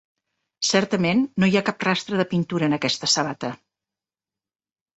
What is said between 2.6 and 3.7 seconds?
en aquesta sabata.